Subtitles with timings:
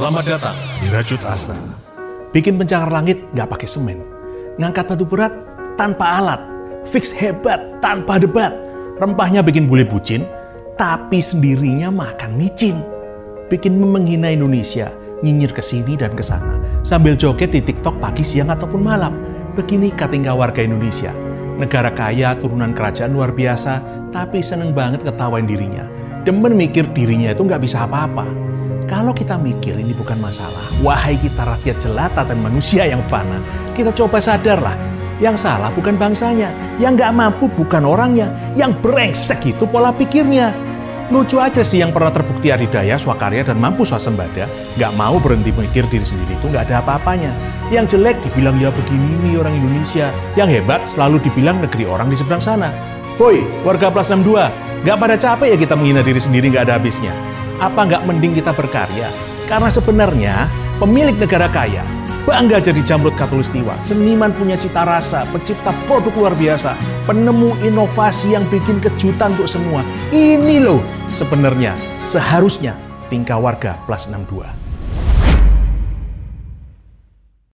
[0.00, 1.52] Selamat datang di Rajut Asa.
[2.32, 4.00] Bikin pencakar langit nggak pakai semen.
[4.56, 5.28] Ngangkat batu berat
[5.76, 6.40] tanpa alat.
[6.88, 8.48] Fix hebat tanpa debat.
[8.96, 10.24] Rempahnya bikin bule bucin,
[10.80, 12.80] tapi sendirinya makan micin.
[13.52, 14.88] Bikin menghina Indonesia,
[15.20, 16.56] nyinyir ke sini dan ke sana.
[16.80, 19.12] Sambil joget di TikTok pagi, siang, ataupun malam.
[19.52, 21.12] Begini tinggal warga Indonesia.
[21.60, 23.84] Negara kaya, turunan kerajaan luar biasa,
[24.16, 25.84] tapi seneng banget ketawain dirinya.
[26.24, 28.49] Demen mikir dirinya itu nggak bisa apa-apa.
[29.00, 33.40] Kalau kita mikir ini bukan masalah, wahai kita rakyat jelata dan manusia yang fana,
[33.72, 34.76] kita coba sadarlah.
[35.24, 40.52] Yang salah bukan bangsanya, yang nggak mampu bukan orangnya, yang brengsek itu pola pikirnya.
[41.08, 44.44] Lucu aja sih yang pernah terbukti adidaya, swakarya, dan mampu swasembada,
[44.76, 47.32] nggak mau berhenti mikir diri sendiri itu nggak ada apa-apanya.
[47.72, 52.20] Yang jelek dibilang ya begini nih orang Indonesia, yang hebat selalu dibilang negeri orang di
[52.20, 52.68] seberang sana.
[53.16, 54.52] Woi, warga plus 62,
[54.84, 57.16] nggak pada capek ya kita menghina diri sendiri nggak ada habisnya
[57.60, 59.12] apa nggak mending kita berkarya?
[59.46, 60.34] Karena sebenarnya
[60.80, 61.84] pemilik negara kaya
[62.28, 66.76] bangga jadi jamrut katulistiwa, seniman punya cita rasa, pencipta produk luar biasa,
[67.08, 69.80] penemu inovasi yang bikin kejutan untuk semua.
[70.12, 70.84] Ini loh
[71.16, 72.76] sebenarnya seharusnya
[73.08, 74.59] tingkah warga plus 62.